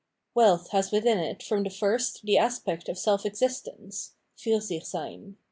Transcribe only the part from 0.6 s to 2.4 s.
has within it from the first the